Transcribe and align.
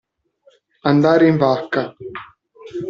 Andare 0.91 1.27
in 1.27 1.37
vacca. 1.37 1.95